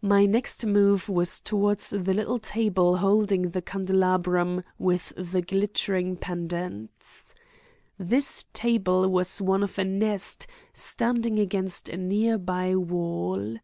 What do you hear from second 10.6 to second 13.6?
standing against a near by wall.